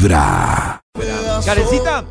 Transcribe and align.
Vibra. 0.00 0.80
Karencita, 1.44 2.04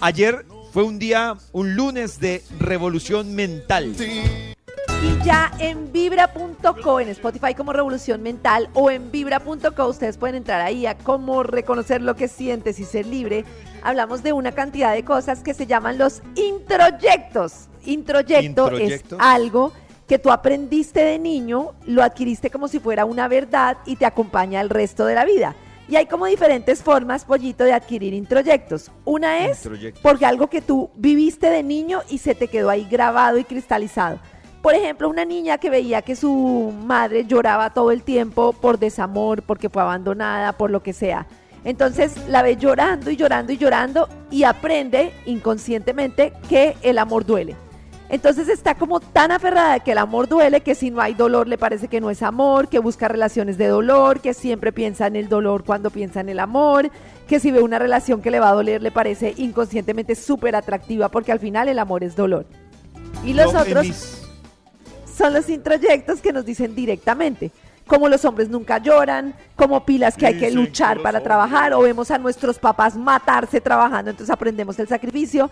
ayer 0.00 0.44
fue 0.72 0.82
un 0.82 0.98
día, 0.98 1.36
un 1.52 1.76
lunes 1.76 2.18
de 2.18 2.42
revolución 2.58 3.36
mental. 3.36 3.94
Y 4.00 5.24
ya 5.24 5.52
en 5.60 5.92
vibra.co, 5.92 6.98
en 6.98 7.08
Spotify 7.10 7.54
como 7.54 7.72
Revolución 7.72 8.20
Mental 8.20 8.68
o 8.74 8.90
en 8.90 9.12
vibra.co, 9.12 9.86
ustedes 9.86 10.16
pueden 10.16 10.34
entrar 10.34 10.60
ahí 10.60 10.86
a 10.86 10.98
cómo 10.98 11.44
reconocer 11.44 12.02
lo 12.02 12.16
que 12.16 12.26
sientes 12.26 12.80
y 12.80 12.84
ser 12.84 13.06
libre. 13.06 13.44
Hablamos 13.84 14.24
de 14.24 14.32
una 14.32 14.50
cantidad 14.50 14.92
de 14.92 15.04
cosas 15.04 15.44
que 15.44 15.54
se 15.54 15.66
llaman 15.66 15.98
los 15.98 16.22
introyectos. 16.34 17.68
Introyecto 17.84 18.70
es 18.70 18.72
Introyecto. 18.72 19.18
algo 19.20 19.72
que 20.08 20.18
tú 20.18 20.32
aprendiste 20.32 21.04
de 21.04 21.20
niño, 21.20 21.74
lo 21.84 22.02
adquiriste 22.02 22.50
como 22.50 22.66
si 22.66 22.80
fuera 22.80 23.04
una 23.04 23.28
verdad 23.28 23.78
y 23.86 23.94
te 23.94 24.04
acompaña 24.04 24.60
el 24.60 24.68
resto 24.68 25.04
de 25.06 25.14
la 25.14 25.24
vida. 25.24 25.54
Y 25.88 25.96
hay 25.96 26.06
como 26.06 26.26
diferentes 26.26 26.82
formas, 26.82 27.24
pollito, 27.24 27.64
de 27.64 27.72
adquirir 27.72 28.12
introyectos. 28.12 28.90
Una 29.04 29.46
es 29.46 29.58
Introyectos. 29.64 30.02
porque 30.02 30.26
algo 30.26 30.48
que 30.48 30.60
tú 30.60 30.90
viviste 30.96 31.48
de 31.48 31.62
niño 31.62 32.02
y 32.08 32.18
se 32.18 32.34
te 32.34 32.48
quedó 32.48 32.70
ahí 32.70 32.86
grabado 32.90 33.38
y 33.38 33.44
cristalizado. 33.44 34.18
Por 34.62 34.74
ejemplo, 34.74 35.08
una 35.08 35.24
niña 35.24 35.58
que 35.58 35.70
veía 35.70 36.02
que 36.02 36.16
su 36.16 36.74
madre 36.84 37.24
lloraba 37.24 37.72
todo 37.72 37.92
el 37.92 38.02
tiempo 38.02 38.52
por 38.52 38.80
desamor, 38.80 39.42
porque 39.42 39.68
fue 39.68 39.82
abandonada, 39.82 40.54
por 40.54 40.72
lo 40.72 40.82
que 40.82 40.92
sea. 40.92 41.26
Entonces 41.62 42.16
la 42.28 42.42
ve 42.42 42.56
llorando 42.56 43.10
y 43.10 43.16
llorando 43.16 43.52
y 43.52 43.56
llorando 43.56 44.08
y 44.30 44.42
aprende 44.42 45.12
inconscientemente 45.24 46.32
que 46.48 46.76
el 46.82 46.98
amor 46.98 47.24
duele. 47.26 47.54
Entonces 48.08 48.48
está 48.48 48.76
como 48.76 49.00
tan 49.00 49.32
aferrada 49.32 49.74
de 49.74 49.80
que 49.80 49.92
el 49.92 49.98
amor 49.98 50.28
duele 50.28 50.60
que 50.60 50.76
si 50.76 50.90
no 50.90 51.00
hay 51.00 51.14
dolor 51.14 51.48
le 51.48 51.58
parece 51.58 51.88
que 51.88 52.00
no 52.00 52.08
es 52.08 52.22
amor, 52.22 52.68
que 52.68 52.78
busca 52.78 53.08
relaciones 53.08 53.58
de 53.58 53.66
dolor, 53.66 54.20
que 54.20 54.32
siempre 54.32 54.72
piensa 54.72 55.08
en 55.08 55.16
el 55.16 55.28
dolor 55.28 55.64
cuando 55.64 55.90
piensa 55.90 56.20
en 56.20 56.28
el 56.28 56.38
amor, 56.38 56.88
que 57.26 57.40
si 57.40 57.50
ve 57.50 57.60
una 57.62 57.80
relación 57.80 58.22
que 58.22 58.30
le 58.30 58.38
va 58.38 58.50
a 58.50 58.52
doler 58.52 58.80
le 58.80 58.92
parece 58.92 59.34
inconscientemente 59.36 60.14
súper 60.14 60.54
atractiva 60.54 61.08
porque 61.08 61.32
al 61.32 61.40
final 61.40 61.66
el 61.68 61.80
amor 61.80 62.04
es 62.04 62.14
dolor. 62.14 62.46
Y 63.24 63.32
los 63.34 63.52
otros 63.54 63.84
mis- 63.84 64.22
son 65.16 65.32
los 65.32 65.48
introyectos 65.48 66.20
que 66.20 66.32
nos 66.32 66.44
dicen 66.44 66.74
directamente. 66.76 67.50
Como 67.88 68.08
los 68.08 68.24
hombres 68.24 68.48
nunca 68.48 68.78
lloran, 68.78 69.34
como 69.56 69.84
pilas 69.84 70.16
que 70.16 70.26
hay 70.26 70.38
que 70.38 70.50
luchar 70.50 71.00
para 71.02 71.20
trabajar, 71.22 71.72
o 71.72 71.80
vemos 71.80 72.10
a 72.10 72.18
nuestros 72.18 72.58
papás 72.58 72.96
matarse 72.96 73.60
trabajando, 73.60 74.10
entonces 74.10 74.32
aprendemos 74.32 74.78
el 74.78 74.88
sacrificio. 74.88 75.50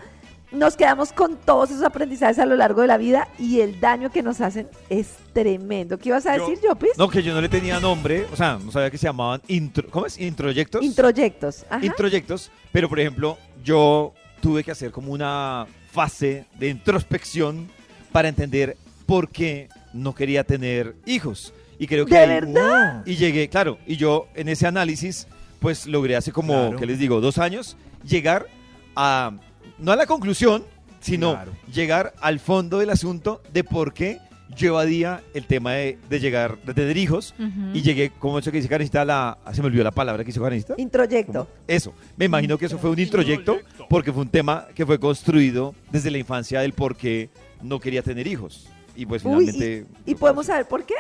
Nos 0.55 0.77
quedamos 0.77 1.13
con 1.13 1.37
todos 1.37 1.71
esos 1.71 1.83
aprendizajes 1.83 2.39
a 2.39 2.47
lo 2.47 2.57
largo 2.57 2.81
de 2.83 2.87
la 2.87 2.97
vida 2.97 3.29
y 3.39 3.61
el 3.61 3.81
daño 3.81 4.11
que 4.11 4.23
nos 4.23 4.41
hacen 4.41 4.69
es 4.89 5.09
tremendo. 5.33 5.99
¿Qué 5.99 6.11
ibas 6.11 6.27
a 6.27 6.37
Yo- 6.37 6.49
decir, 6.49 6.67
Jopis? 6.69 6.91
No, 6.97 7.09
que 7.09 7.23
yo 7.23 7.35
no 7.35 7.41
le 7.41 7.49
tenía 7.49 7.81
nombre, 7.81 8.27
o 8.33 8.37
sea, 8.37 8.59
no 8.65 8.71
sabía 8.71 8.91
que 8.91 8.99
se 8.99 9.07
llamaban 9.07 9.41
intro, 9.49 9.89
¿cómo 9.91 10.07
es? 10.07 10.19
Introyectos. 10.21 10.83
Introyectos. 10.85 11.65
Ajá. 11.69 11.85
Introyectos, 11.85 12.51
pero 12.73 12.89
por 12.89 13.01
ejemplo, 13.01 13.37
yo 13.65 14.13
tuve 14.41 14.63
que 14.63 14.71
hacer 14.71 14.91
como 14.93 15.13
una 15.13 15.67
fase 15.91 16.47
de 16.59 16.69
introspección 16.69 17.69
para 18.13 18.29
entender 18.29 18.77
por 19.07 19.29
qué 19.31 19.69
no 19.93 20.15
quería 20.15 20.45
tener 20.45 20.95
hijos. 21.07 21.53
Y 21.79 21.87
creo 21.89 22.07
que 22.07 22.15
¿De 22.15 22.21
ahí- 22.21 22.29
verdad? 22.29 23.03
Y 23.07 23.17
llegué, 23.17 23.49
claro, 23.49 23.79
y 23.87 23.97
yo 23.97 24.29
en 24.35 24.49
ese 24.49 24.67
análisis, 24.69 25.27
pues 25.59 25.87
logré 25.87 26.15
hace 26.15 26.31
como, 26.31 26.53
Claro. 26.53 26.77
¿qué 26.79 26.87
les 26.87 26.99
digo? 27.01 27.21
Dos 27.21 27.39
años, 27.39 27.77
llegar 28.07 28.47
a, 28.95 29.33
no 29.79 29.93
a 29.93 29.97
la 29.97 30.07
conclusión, 30.07 30.65
sino 31.01 31.33
Claro. 31.33 31.53
llegar 31.73 32.15
al 32.21 32.41
fondo 32.41 32.79
del 32.79 32.91
asunto 32.91 33.43
de 33.53 33.65
por 33.65 33.93
qué 33.93 34.19
yo 34.57 34.69
evadía 34.69 35.23
el 35.35 35.47
tema 35.47 35.73
de, 35.73 35.99
de 36.09 36.21
llegar, 36.21 36.59
de 36.63 36.75
tener 36.75 36.97
hijos, 36.97 37.35
y 37.73 37.83
llegué, 37.83 38.11
como 38.11 38.39
eso 38.39 38.53
que 38.53 38.59
dice 38.59 38.69
Karencita, 38.69 39.05
la, 39.05 39.37
ah, 39.45 39.53
se 39.55 39.61
me 39.63 39.67
olvidó 39.67 39.83
la 39.83 39.91
palabra 39.91 40.23
que 40.23 40.31
hizo 40.31 40.41
Karencita. 40.43 40.75
Introyecto. 40.77 41.49
Eso, 41.67 41.93
me 42.17 42.27
imagino 42.27 42.57
que 42.57 42.67
eso 42.67 42.79
fue 42.79 42.91
un 42.91 42.99
introyecto 42.99 43.59
porque 43.89 44.13
fue 44.13 44.23
un 44.23 44.29
tema 44.29 44.67
que 44.75 44.87
fue 44.87 45.01
construido 45.01 45.75
desde 45.91 46.11
la 46.11 46.19
infancia 46.19 46.61
del 46.61 46.73
por 46.73 46.95
qué 46.97 47.31
no 47.63 47.81
quería 47.81 48.03
tener 48.03 48.27
hijos. 48.29 48.69
Y 48.95 49.07
pues 49.07 49.25
Uy, 49.25 49.47
finalmente... 49.47 49.87
¿y, 50.07 50.13
y 50.13 50.15
podemos 50.15 50.47
saber 50.47 50.67
por 50.69 50.85
qué? 50.85 50.95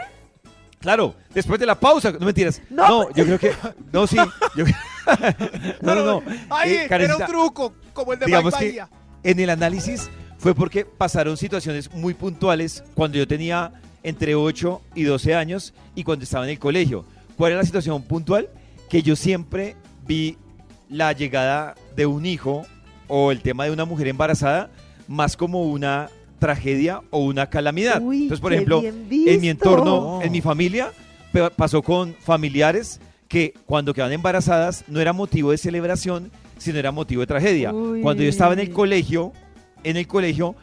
Claro, 0.80 1.14
después 1.32 1.60
de 1.60 1.66
la 1.66 1.78
pausa, 1.78 2.10
no 2.12 2.26
mentiras. 2.26 2.60
No. 2.70 2.88
No, 3.04 3.10
yo 3.14 3.24
creo 3.24 3.38
que... 3.38 3.52
No, 3.92 4.06
sí. 4.06 4.16
yo- 4.56 4.64
no, 5.82 5.94
no, 5.94 6.04
no. 6.04 6.22
Ay, 6.50 6.70
Eh, 6.70 6.74
era 6.74 6.82
un 6.82 6.88
Karencita, 6.88 7.26
truco, 7.26 7.74
como 7.92 8.12
el 8.12 8.18
de 8.18 8.26
digamos 8.26 8.54
Mike 8.58 8.82
que 9.22 9.30
en 9.30 9.40
el 9.40 9.50
análisis 9.50 10.10
fue 10.38 10.54
porque 10.54 10.84
pasaron 10.84 11.36
situaciones 11.36 11.92
muy 11.92 12.14
puntuales 12.14 12.84
cuando 12.94 13.18
yo 13.18 13.26
tenía 13.26 13.72
entre 14.02 14.34
8 14.34 14.82
y 14.94 15.04
12 15.04 15.34
años 15.34 15.72
y 15.94 16.04
cuando 16.04 16.24
estaba 16.24 16.44
en 16.44 16.50
el 16.50 16.58
colegio. 16.58 17.04
¿Cuál 17.36 17.52
era 17.52 17.60
la 17.60 17.66
situación 17.66 18.02
puntual? 18.02 18.48
Que 18.88 19.02
yo 19.02 19.16
siempre 19.16 19.76
vi 20.06 20.36
la 20.90 21.12
llegada 21.12 21.74
de 21.96 22.06
un 22.06 22.26
hijo 22.26 22.66
o 23.08 23.32
el 23.32 23.40
tema 23.40 23.64
de 23.64 23.70
una 23.70 23.84
mujer 23.84 24.08
embarazada 24.08 24.70
más 25.08 25.36
como 25.36 25.62
una 25.62 26.10
tragedia 26.38 27.00
o 27.10 27.20
una 27.20 27.48
calamidad. 27.48 28.02
Uy, 28.02 28.24
Entonces, 28.24 28.40
por 28.40 28.52
ejemplo, 28.52 28.82
en 28.84 29.40
mi 29.40 29.48
entorno, 29.48 30.20
en 30.22 30.30
mi 30.30 30.42
familia, 30.42 30.92
pasó 31.56 31.82
con 31.82 32.14
familiares 32.14 33.00
que 33.34 33.52
cuando 33.66 33.92
quedaban 33.92 34.12
embarazadas 34.12 34.84
no 34.86 35.00
era 35.00 35.12
motivo 35.12 35.50
de 35.50 35.58
celebración, 35.58 36.30
sino 36.56 36.78
era 36.78 36.92
motivo 36.92 37.20
de 37.22 37.26
tragedia. 37.26 37.72
Uy. 37.74 38.00
Cuando 38.00 38.22
yo 38.22 38.28
estaba 38.28 38.52
en 38.52 38.60
el 38.60 38.70
colegio, 38.70 39.32
en 39.82 39.96
el 39.96 40.06
colegio 40.06 40.54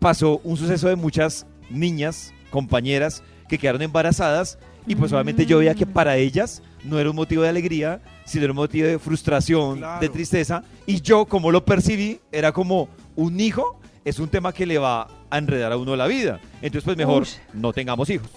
pasó 0.00 0.38
un 0.44 0.58
suceso 0.58 0.88
de 0.88 0.96
muchas 0.96 1.46
niñas, 1.70 2.34
compañeras, 2.50 3.22
que 3.48 3.56
quedaron 3.56 3.80
embarazadas 3.80 4.58
y 4.86 4.96
pues 4.96 5.10
obviamente 5.14 5.46
yo 5.46 5.58
veía 5.60 5.74
que 5.74 5.86
Mm. 5.86 5.92
para 5.94 6.18
ellas 6.18 6.62
no 6.84 6.98
era 6.98 7.08
un 7.08 7.16
motivo 7.16 7.42
de 7.42 7.48
alegría, 7.48 8.02
sino 8.26 8.44
era 8.44 8.52
un 8.52 8.56
motivo 8.58 8.86
de 8.86 8.98
frustración, 8.98 9.78
Claro. 9.78 10.00
de 10.02 10.08
tristeza. 10.10 10.62
Y 10.86 11.00
yo, 11.00 11.24
como 11.24 11.50
lo 11.50 11.64
percibí, 11.64 12.20
era 12.30 12.52
como 12.52 12.90
un 13.16 13.40
hijo 13.40 13.80
es 14.04 14.18
un 14.18 14.28
tema 14.28 14.52
que 14.52 14.66
le 14.66 14.76
va 14.78 15.08
a 15.30 15.38
enredar 15.38 15.72
a 15.72 15.76
uno 15.78 15.96
la 15.96 16.06
vida. 16.06 16.38
Entonces, 16.60 16.84
pues 16.84 16.96
mejor 16.98 17.26
no 17.54 17.72
tengamos 17.72 18.08
hijos. 18.10 18.28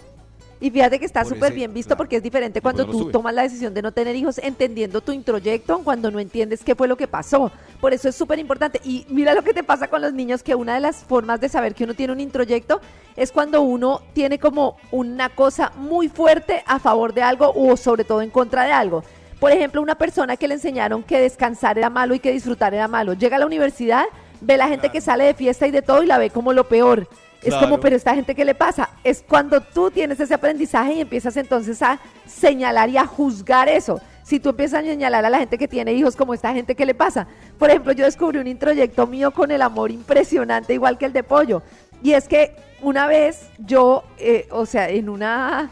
Y 0.63 0.71
fíjate 0.71 0.97
que 0.97 1.03
está 1.03 1.25
súper 1.25 1.51
bien 1.51 1.73
visto 1.73 1.89
claro. 1.89 1.97
porque 1.97 2.15
es 2.15 2.23
diferente 2.23 2.61
cuando 2.61 2.85
tú 2.85 2.99
sube. 2.99 3.11
tomas 3.11 3.33
la 3.33 3.41
decisión 3.41 3.73
de 3.73 3.81
no 3.81 3.91
tener 3.91 4.15
hijos 4.15 4.37
entendiendo 4.37 5.01
tu 5.01 5.11
introyecto 5.11 5.79
cuando 5.83 6.09
no 6.09 6.21
entiendes 6.21 6.63
qué 6.63 6.73
fue 6.73 6.87
lo 6.87 6.95
que 6.95 7.05
pasó. 7.05 7.51
Por 7.81 7.91
eso 7.91 8.07
es 8.07 8.15
súper 8.15 8.39
importante. 8.39 8.79
Y 8.85 9.05
mira 9.09 9.33
lo 9.33 9.41
que 9.41 9.53
te 9.53 9.61
pasa 9.61 9.89
con 9.89 10.01
los 10.01 10.13
niños, 10.13 10.41
que 10.41 10.55
una 10.55 10.75
de 10.75 10.79
las 10.79 11.03
formas 11.03 11.41
de 11.41 11.49
saber 11.49 11.75
que 11.75 11.83
uno 11.83 11.95
tiene 11.95 12.13
un 12.13 12.21
introyecto 12.21 12.79
es 13.17 13.33
cuando 13.33 13.61
uno 13.61 14.03
tiene 14.13 14.39
como 14.39 14.77
una 14.91 15.27
cosa 15.27 15.73
muy 15.75 16.07
fuerte 16.07 16.63
a 16.65 16.79
favor 16.79 17.13
de 17.13 17.23
algo 17.23 17.51
o 17.53 17.75
sobre 17.75 18.05
todo 18.05 18.21
en 18.21 18.29
contra 18.29 18.63
de 18.63 18.71
algo. 18.71 19.03
Por 19.41 19.51
ejemplo, 19.51 19.81
una 19.81 19.95
persona 19.95 20.37
que 20.37 20.47
le 20.47 20.53
enseñaron 20.53 21.03
que 21.03 21.19
descansar 21.19 21.77
era 21.77 21.89
malo 21.89 22.15
y 22.15 22.19
que 22.19 22.31
disfrutar 22.31 22.73
era 22.73 22.87
malo. 22.87 23.11
Llega 23.11 23.35
a 23.35 23.39
la 23.39 23.47
universidad, 23.47 24.05
ve 24.43 24.57
la 24.57 24.67
gente 24.67 24.89
que 24.89 25.01
sale 25.01 25.23
de 25.25 25.33
fiesta 25.33 25.67
y 25.67 25.71
de 25.71 25.81
todo 25.81 26.03
y 26.03 26.05
la 26.05 26.17
ve 26.17 26.29
como 26.29 26.53
lo 26.53 26.67
peor. 26.67 27.07
Es 27.41 27.49
Claro. 27.49 27.67
como, 27.67 27.79
pero 27.81 27.95
esta 27.95 28.15
gente, 28.15 28.35
¿qué 28.35 28.45
le 28.45 28.55
pasa? 28.55 28.89
Es 29.03 29.23
cuando 29.27 29.59
tú 29.59 29.91
tienes 29.91 30.19
ese 30.19 30.33
aprendizaje 30.33 30.93
y 30.93 31.01
empiezas 31.01 31.35
entonces 31.35 31.81
a 31.81 31.99
señalar 32.25 32.89
y 32.89 32.97
a 32.97 33.05
juzgar 33.05 33.67
eso. 33.67 33.99
Si 34.23 34.39
tú 34.39 34.49
empiezas 34.49 34.81
a 34.81 34.87
señalar 34.87 35.25
a 35.25 35.29
la 35.29 35.39
gente 35.39 35.57
que 35.57 35.67
tiene 35.67 35.91
hijos 35.91 36.15
como 36.15 36.33
esta 36.33 36.53
gente, 36.53 36.73
¿qué 36.75 36.85
le 36.85 36.95
pasa? 36.95 37.27
Por 37.59 37.69
ejemplo, 37.69 37.91
yo 37.91 38.05
descubrí 38.05 38.39
un 38.39 38.47
introyecto 38.47 39.05
mío 39.07 39.31
con 39.31 39.51
el 39.51 39.61
amor 39.61 39.91
impresionante, 39.91 40.73
igual 40.73 40.97
que 40.97 41.05
el 41.05 41.11
de 41.11 41.23
pollo. 41.23 41.61
Y 42.01 42.13
es 42.13 42.29
que 42.29 42.55
una 42.81 43.07
vez 43.07 43.49
yo, 43.59 44.03
eh, 44.17 44.47
o 44.51 44.65
sea, 44.65 44.89
en 44.89 45.09
una... 45.09 45.69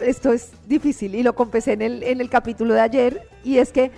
Esto 0.00 0.32
es 0.32 0.52
difícil 0.66 1.14
y 1.16 1.22
lo 1.24 1.34
confesé 1.34 1.72
en 1.72 1.82
el, 1.82 2.02
en 2.04 2.20
el 2.20 2.28
capítulo 2.30 2.74
de 2.74 2.80
ayer. 2.80 3.22
Y 3.42 3.58
es 3.58 3.72
que 3.72 3.90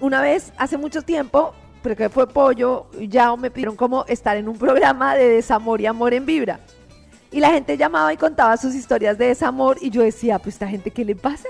una 0.00 0.22
vez, 0.22 0.52
hace 0.56 0.78
mucho 0.78 1.02
tiempo, 1.02 1.54
pero 1.84 1.94
que 1.96 2.08
fue 2.08 2.26
pollo, 2.26 2.86
ya 2.98 3.36
me 3.36 3.50
pidieron 3.50 3.76
como 3.76 4.06
estar 4.06 4.38
en 4.38 4.48
un 4.48 4.56
programa 4.56 5.14
de 5.16 5.28
desamor 5.28 5.82
y 5.82 5.86
amor 5.86 6.14
en 6.14 6.24
vibra. 6.24 6.60
Y 7.30 7.40
la 7.40 7.50
gente 7.50 7.76
llamaba 7.76 8.10
y 8.10 8.16
contaba 8.16 8.56
sus 8.56 8.74
historias 8.74 9.18
de 9.18 9.26
desamor 9.26 9.76
y 9.82 9.90
yo 9.90 10.00
decía, 10.00 10.38
pues 10.38 10.54
esta 10.54 10.66
gente, 10.66 10.90
¿qué 10.90 11.04
le 11.04 11.14
pasa? 11.14 11.46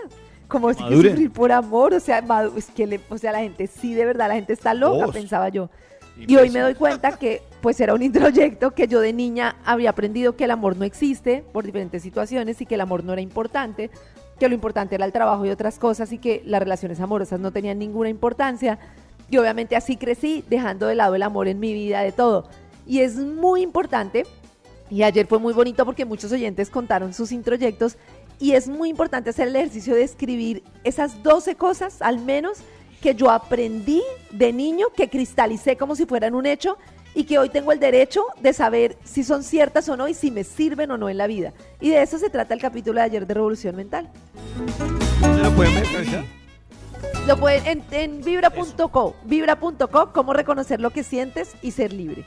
Como 0.48 0.74
si 0.74 0.82
que 0.82 0.96
sufrir 1.10 1.30
por 1.30 1.52
amor, 1.52 1.94
o 1.94 2.00
sea, 2.00 2.20
es 2.56 2.66
que 2.66 2.84
le- 2.88 3.00
o 3.08 3.16
sea, 3.16 3.30
la 3.30 3.38
gente 3.38 3.68
sí, 3.68 3.94
de 3.94 4.04
verdad, 4.06 4.26
la 4.26 4.34
gente 4.34 4.52
está 4.52 4.74
loca, 4.74 5.04
pensaba 5.12 5.50
yo. 5.50 5.70
Y 6.16 6.34
hoy 6.36 6.50
me 6.50 6.58
doy 6.60 6.74
cuenta 6.74 7.12
que 7.16 7.40
pues 7.60 7.78
era 7.80 7.94
un 7.94 8.02
introyecto 8.02 8.72
que 8.72 8.88
yo 8.88 8.98
de 9.00 9.12
niña 9.12 9.54
había 9.64 9.90
aprendido 9.90 10.34
que 10.34 10.44
el 10.44 10.50
amor 10.50 10.76
no 10.76 10.84
existe 10.84 11.44
por 11.52 11.64
diferentes 11.64 12.02
situaciones 12.02 12.60
y 12.60 12.66
que 12.66 12.74
el 12.74 12.80
amor 12.80 13.04
no 13.04 13.12
era 13.12 13.22
importante, 13.22 13.88
que 14.40 14.48
lo 14.48 14.54
importante 14.54 14.96
era 14.96 15.04
el 15.06 15.12
trabajo 15.12 15.46
y 15.46 15.50
otras 15.50 15.78
cosas 15.78 16.10
y 16.12 16.18
que 16.18 16.42
las 16.44 16.58
relaciones 16.60 16.98
amorosas 16.98 17.38
no 17.38 17.52
tenían 17.52 17.78
ninguna 17.78 18.08
importancia. 18.08 18.80
Y 19.30 19.36
obviamente 19.38 19.76
así 19.76 19.96
crecí, 19.96 20.44
dejando 20.48 20.86
de 20.86 20.94
lado 20.94 21.14
el 21.14 21.22
amor 21.22 21.48
en 21.48 21.60
mi 21.60 21.72
vida, 21.72 22.02
de 22.02 22.12
todo. 22.12 22.48
Y 22.86 23.00
es 23.00 23.16
muy 23.16 23.62
importante, 23.62 24.24
y 24.90 25.02
ayer 25.02 25.26
fue 25.26 25.38
muy 25.38 25.52
bonito 25.52 25.84
porque 25.84 26.04
muchos 26.04 26.30
oyentes 26.32 26.70
contaron 26.70 27.14
sus 27.14 27.32
introyectos, 27.32 27.96
y 28.38 28.52
es 28.52 28.68
muy 28.68 28.90
importante 28.90 29.30
hacer 29.30 29.48
el 29.48 29.56
ejercicio 29.56 29.94
de 29.94 30.02
escribir 30.02 30.62
esas 30.82 31.22
12 31.22 31.54
cosas, 31.54 32.02
al 32.02 32.18
menos, 32.18 32.58
que 33.00 33.14
yo 33.14 33.30
aprendí 33.30 34.02
de 34.30 34.52
niño, 34.52 34.88
que 34.94 35.08
cristalicé 35.08 35.76
como 35.76 35.94
si 35.94 36.04
fueran 36.06 36.34
un 36.34 36.46
hecho, 36.46 36.76
y 37.14 37.24
que 37.24 37.38
hoy 37.38 37.48
tengo 37.48 37.72
el 37.72 37.78
derecho 37.78 38.24
de 38.40 38.52
saber 38.52 38.96
si 39.04 39.22
son 39.22 39.44
ciertas 39.44 39.88
o 39.88 39.96
no 39.96 40.08
y 40.08 40.14
si 40.14 40.30
me 40.30 40.44
sirven 40.44 40.90
o 40.90 40.98
no 40.98 41.08
en 41.08 41.18
la 41.18 41.26
vida. 41.26 41.52
Y 41.80 41.90
de 41.90 42.02
eso 42.02 42.18
se 42.18 42.28
trata 42.28 42.54
el 42.54 42.60
capítulo 42.60 42.98
de 42.98 43.06
ayer 43.06 43.26
de 43.26 43.34
Revolución 43.34 43.76
Mental. 43.76 44.10
Lo 47.26 47.38
pueden 47.38 47.66
en, 47.66 47.84
en 47.90 48.20
vibra.co, 48.22 49.16
vibra.co, 49.24 50.12
cómo 50.12 50.32
reconocer 50.34 50.80
lo 50.80 50.90
que 50.90 51.02
sientes 51.02 51.54
y 51.62 51.70
ser 51.70 51.92
libre. 51.92 52.26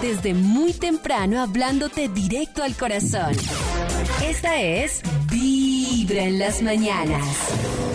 Desde 0.00 0.32
muy 0.32 0.72
temprano 0.72 1.40
hablándote 1.40 2.08
directo 2.08 2.62
al 2.62 2.76
corazón. 2.76 3.32
Esta 4.24 4.60
es 4.60 5.02
Vibra 5.30 6.22
en 6.22 6.38
las 6.38 6.62
mañanas. 6.62 7.87